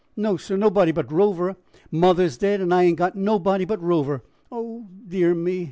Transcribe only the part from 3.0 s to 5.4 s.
nobody but Rover. Oh, dear